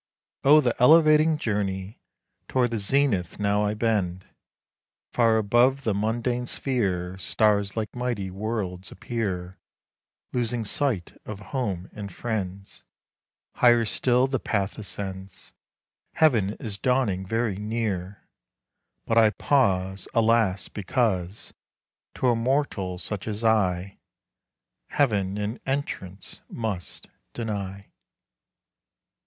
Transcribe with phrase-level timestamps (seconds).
[0.43, 0.61] Oh!
[0.61, 2.01] the elevating journey!
[2.47, 4.25] Toward the zenith now I bend,
[5.13, 9.59] Far above the mundane sphere, Stars like mighty worlds appear.
[10.33, 12.83] Losing sight of home and friends,
[13.57, 15.53] Higher still the path ascends.
[16.13, 18.23] Heaven is dawning very near;
[19.05, 20.67] But I pause, Alas!
[20.67, 21.53] because
[22.15, 23.99] To a mortal such as I,
[24.87, 27.91] Heaven an entrance must deny.